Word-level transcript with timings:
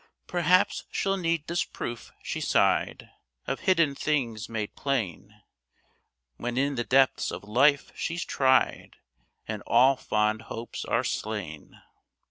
"Perhaps 0.25 0.85
she'll 0.91 1.15
need 1.15 1.45
this 1.45 1.63
proof," 1.63 2.11
she 2.23 2.41
sighed, 2.41 3.11
"Of 3.45 3.59
hidden 3.59 3.93
things 3.93 4.49
made 4.49 4.75
plain, 4.75 5.43
When 6.37 6.57
in 6.57 6.73
the 6.73 6.83
depths 6.83 7.29
of 7.29 7.43
life 7.43 7.91
she's 7.95 8.25
tried, 8.25 8.95
And 9.47 9.61
all 9.67 9.95
fond 9.95 10.41
hopes 10.49 10.85
are 10.85 11.03
slain." 11.03 11.83